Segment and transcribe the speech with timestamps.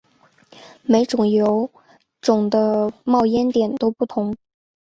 [0.81, 1.69] 每种油
[2.21, 4.35] 种的冒烟点都不同。